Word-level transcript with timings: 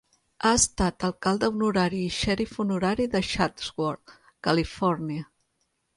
Ha 0.45 0.51
estat 0.59 1.05
alcalde 1.09 1.49
honorari 1.51 1.99
i 2.05 2.09
xerif 2.21 2.57
honorari 2.63 3.07
de 3.17 3.21
Chatsworth, 3.33 4.19
Califòrnia. 4.49 5.29